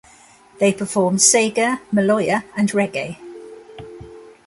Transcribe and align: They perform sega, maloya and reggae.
They 0.59 0.73
perform 0.73 1.17
sega, 1.17 1.79
maloya 1.93 2.43
and 2.57 2.71
reggae. 2.71 3.17